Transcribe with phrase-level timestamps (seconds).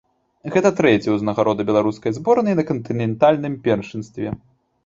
[0.53, 4.27] Гэта трэцяя ўзнагарода беларускай зборнай на кантынентальным першынстве.